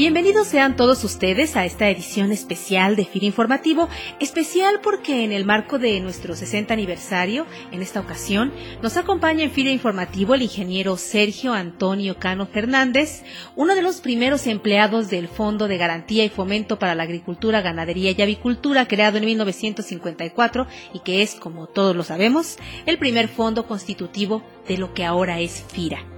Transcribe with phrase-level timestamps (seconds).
[0.00, 5.44] Bienvenidos sean todos ustedes a esta edición especial de FIR Informativo, especial porque en el
[5.44, 10.96] marco de nuestro 60 aniversario, en esta ocasión, nos acompaña en FIR Informativo el ingeniero
[10.96, 13.24] Sergio Antonio Cano Fernández,
[13.56, 18.14] uno de los primeros empleados del Fondo de Garantía y Fomento para la Agricultura, Ganadería
[18.16, 23.66] y Avicultura, creado en 1954 y que es, como todos lo sabemos, el primer fondo
[23.66, 26.09] constitutivo de lo que ahora es FIRA.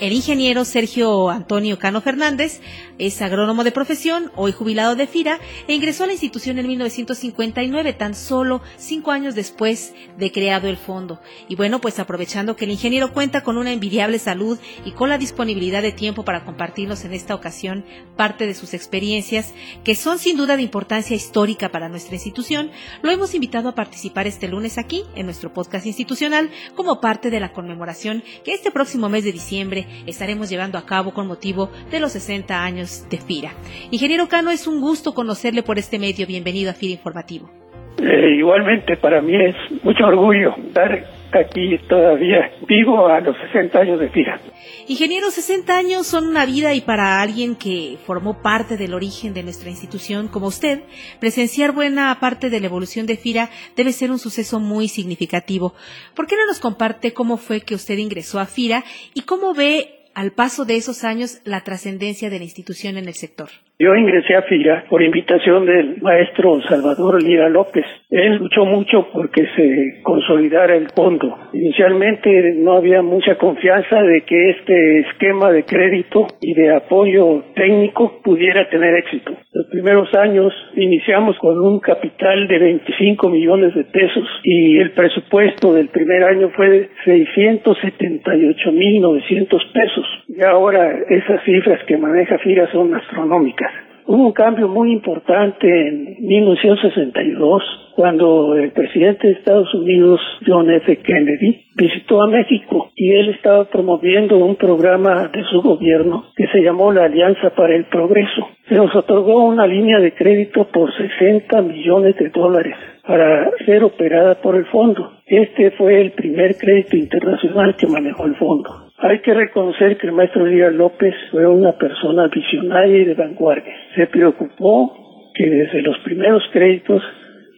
[0.00, 2.62] El ingeniero Sergio Antonio Cano Fernández
[2.96, 7.92] es agrónomo de profesión, hoy jubilado de FIRA, e ingresó a la institución en 1959,
[7.92, 11.20] tan solo cinco años después de creado el fondo.
[11.48, 15.18] Y bueno, pues aprovechando que el ingeniero cuenta con una envidiable salud y con la
[15.18, 17.84] disponibilidad de tiempo para compartirnos en esta ocasión
[18.16, 19.52] parte de sus experiencias,
[19.84, 22.70] que son sin duda de importancia histórica para nuestra institución,
[23.02, 27.40] lo hemos invitado a participar este lunes aquí, en nuestro podcast institucional, como parte de
[27.40, 32.00] la conmemoración que este próximo mes de diciembre estaremos llevando a cabo con motivo de
[32.00, 33.52] los 60 años de FIRA.
[33.90, 36.26] Ingeniero Cano, es un gusto conocerle por este medio.
[36.26, 37.50] Bienvenido a FIRA Informativo.
[37.98, 44.00] Eh, igualmente, para mí es mucho orgullo estar aquí todavía vivo a los 60 años
[44.00, 44.40] de FIRA.
[44.88, 49.42] Ingeniero, 60 años son una vida y para alguien que formó parte del origen de
[49.42, 50.82] nuestra institución como usted,
[51.20, 55.74] presenciar buena parte de la evolución de FIRA debe ser un suceso muy significativo.
[56.14, 58.84] ¿Por qué no nos comparte cómo fue que usted ingresó a FIRA
[59.14, 63.14] y cómo ve al paso de esos años la trascendencia de la institución en el
[63.14, 63.50] sector?
[63.80, 67.86] Yo ingresé a FIRA por invitación del maestro Salvador Lira López.
[68.10, 71.34] Él luchó mucho porque se consolidara el fondo.
[71.54, 78.20] Inicialmente no había mucha confianza de que este esquema de crédito y de apoyo técnico
[78.22, 79.32] pudiera tener éxito.
[79.50, 85.72] Los primeros años iniciamos con un capital de 25 millones de pesos y el presupuesto
[85.72, 90.04] del primer año fue de 678 mil 900 pesos.
[90.28, 93.69] Y ahora esas cifras que maneja FIRA son astronómicas.
[94.10, 97.62] Hubo un cambio muy importante en 1962
[97.94, 100.96] cuando el presidente de Estados Unidos, John F.
[100.96, 106.60] Kennedy, visitó a México y él estaba promoviendo un programa de su gobierno que se
[106.60, 108.48] llamó la Alianza para el Progreso.
[108.68, 112.74] Se nos otorgó una línea de crédito por 60 millones de dólares
[113.06, 115.18] para ser operada por el fondo.
[115.24, 118.89] Este fue el primer crédito internacional que manejó el fondo.
[119.02, 123.72] Hay que reconocer que el maestro Díaz López fue una persona visionaria y de vanguardia.
[123.94, 127.02] Se preocupó que desde los primeros créditos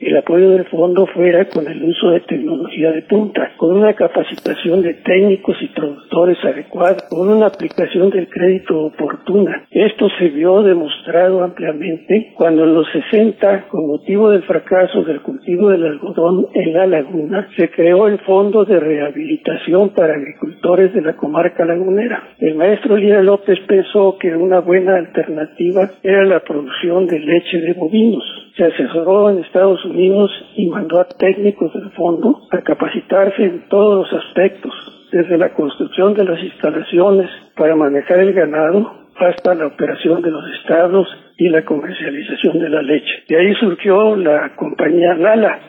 [0.00, 4.82] el apoyo del fondo fuera con el uso de tecnología de punta, con una capacitación
[4.82, 9.66] de técnicos y productores adecuada, con una aplicación del crédito oportuna.
[9.70, 15.70] Esto se vio demostrado ampliamente cuando en los 60, con motivo del fracaso del cultivo
[15.70, 21.16] del algodón en la laguna, se creó el Fondo de Rehabilitación para Agricultores de la
[21.16, 22.34] Comarca Lagunera.
[22.38, 27.72] El maestro Lira López pensó que una buena alternativa era la producción de leche de
[27.74, 28.24] bovinos.
[28.56, 34.10] Se asesoró en Estados Unidos y mandó a técnicos del fondo a capacitarse en todos
[34.10, 34.72] los aspectos,
[35.10, 40.44] desde la construcción de las instalaciones para manejar el ganado hasta la operación de los
[40.60, 41.06] estados
[41.36, 43.24] y la comercialización de la leche.
[43.28, 45.60] De ahí surgió la compañía Lala.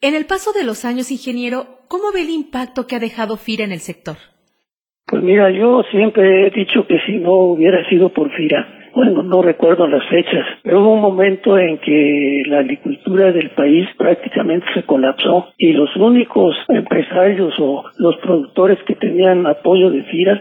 [0.00, 3.64] En el paso de los años, ingeniero, ¿cómo ve el impacto que ha dejado FIRA
[3.64, 4.16] en el sector?
[5.06, 9.42] Pues mira, yo siempre he dicho que si no hubiera sido por FIRA, bueno, no
[9.42, 14.84] recuerdo las fechas, pero hubo un momento en que la agricultura del país prácticamente se
[14.84, 20.40] colapsó y los únicos empresarios o los productores que tenían apoyo de FIRA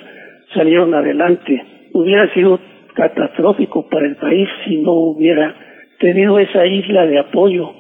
[0.53, 1.64] salieron adelante.
[1.94, 2.59] Hubiera sido
[2.94, 5.56] catastrófico para el país si no hubiera
[6.00, 7.72] tenido esa isla de apoyo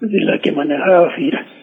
[0.00, 1.53] de la que manejaba FIRA.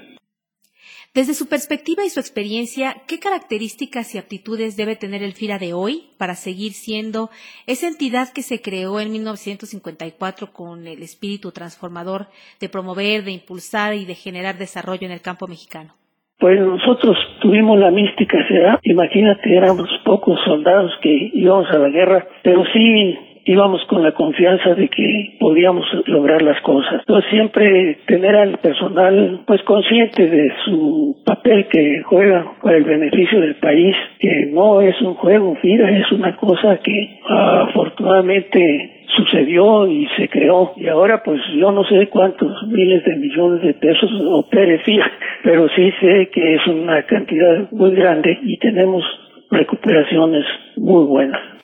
[1.14, 5.74] Desde su perspectiva y su experiencia, ¿qué características y aptitudes debe tener el FIRA de
[5.74, 7.30] hoy para seguir siendo
[7.68, 12.28] esa entidad que se creó en 1954 con el espíritu transformador
[12.62, 15.96] de promover, de impulsar y de generar desarrollo en el campo mexicano?
[16.40, 18.80] Pues nosotros tuvimos la mística, ¿será?
[18.81, 24.76] Imagínate, éramos pocos soldados que íbamos a la guerra, pero sí íbamos con la confianza
[24.76, 27.00] de que podíamos lograr las cosas.
[27.00, 33.40] Entonces siempre tener al personal pues consciente de su papel que juega para el beneficio
[33.42, 40.08] del país, que no es un juego, mira, es una cosa que afortunadamente sucedió y
[40.18, 44.82] se creó y ahora pues yo no sé cuántos miles de millones de pesos opere
[45.44, 49.04] pero sí sé que es una cantidad muy grande y tenemos
[49.50, 50.46] recuperaciones
[50.78, 51.61] muy buenas.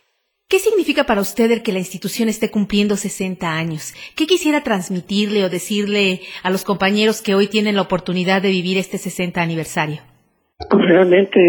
[0.49, 3.93] ¿Qué ¿Qué significa para usted el que la institución esté cumpliendo 60 años?
[4.17, 8.77] ¿Qué quisiera transmitirle o decirle a los compañeros que hoy tienen la oportunidad de vivir
[8.77, 9.97] este 60 aniversario?
[10.69, 11.39] Pues realmente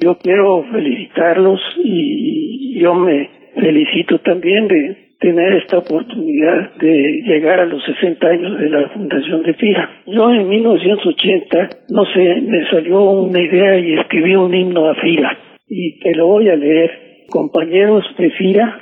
[0.00, 7.66] yo quiero felicitarlos y yo me felicito también de tener esta oportunidad de llegar a
[7.66, 10.04] los 60 años de la fundación de FIRA.
[10.06, 15.38] Yo en 1980, no sé, me salió una idea y escribí un himno a FIRA
[15.68, 17.11] y te lo voy a leer.
[17.32, 18.30] Compañeros de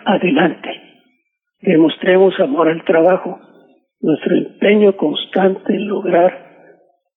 [0.04, 0.70] adelante.
[1.62, 3.38] Demostremos amor al trabajo,
[4.00, 6.48] nuestro empeño constante en lograr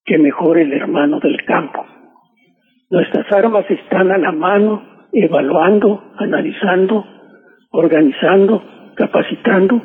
[0.06, 1.84] que mejore el hermano del campo.
[2.92, 7.04] Nuestras armas están a la mano, evaluando, analizando,
[7.72, 8.64] organizando,
[8.96, 9.82] capacitando,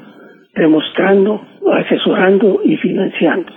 [0.55, 1.41] demostrando,
[1.73, 3.51] asesorando y financiando.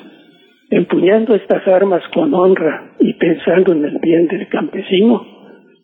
[0.69, 5.30] Empuñando estas armas con honra y pensando en el bien del campesino,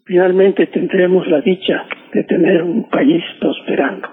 [0.08, 4.08] finalmente tendremos la dicha de tener un país prosperando.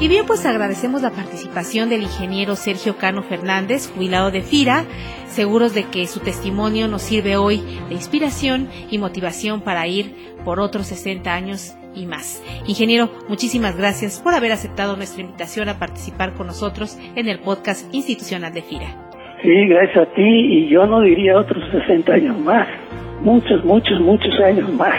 [0.00, 4.84] Y bien, pues agradecemos la participación del ingeniero Sergio Cano Fernández, jubilado de FIRA,
[5.26, 10.14] seguros de que su testimonio nos sirve hoy de inspiración y motivación para ir
[10.44, 12.42] por otros 60 años y más.
[12.66, 17.92] Ingeniero, muchísimas gracias por haber aceptado nuestra invitación a participar con nosotros en el podcast
[17.94, 19.08] institucional de FIRA.
[19.42, 22.66] Sí, gracias a ti y yo no diría otros 60 años más,
[23.22, 24.96] muchos, muchos, muchos años más.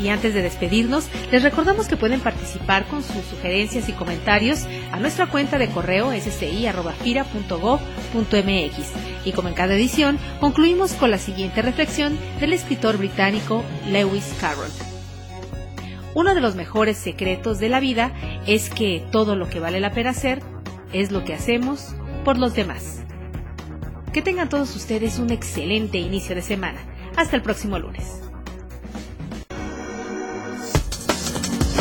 [0.00, 4.98] Y antes de despedirnos, les recordamos que pueden participar con sus sugerencias y comentarios a
[4.98, 8.92] nuestra cuenta de correo sci.fira.gov.mx.
[9.24, 14.70] Y como en cada edición, concluimos con la siguiente reflexión del escritor británico Lewis Carroll.
[16.14, 18.12] Uno de los mejores secretos de la vida
[18.46, 20.42] es que todo lo que vale la pena hacer
[20.92, 21.94] es lo que hacemos
[22.24, 23.02] por los demás.
[24.12, 26.80] Que tengan todos ustedes un excelente inicio de semana.
[27.16, 28.31] Hasta el próximo lunes.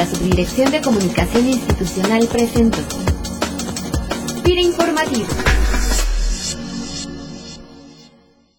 [0.01, 2.79] La Subdirección de Comunicación Institucional presentó.
[4.43, 5.27] Pira Informativo.